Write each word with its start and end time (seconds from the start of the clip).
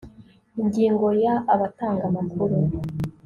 ingingo 0.61 1.07
ya 1.23 1.33
abatanga 1.53 2.03
amakuru 2.09 2.55